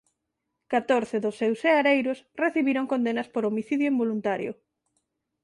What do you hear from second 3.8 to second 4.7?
involuntario.